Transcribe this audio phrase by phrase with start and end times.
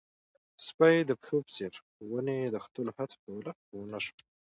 [0.65, 4.21] سپي د پيشو په څېر په ونې د ختلو هڅه کوله، خو ونه شول.